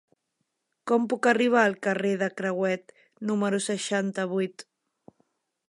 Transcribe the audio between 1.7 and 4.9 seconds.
carrer de Crehuet número seixanta-vuit?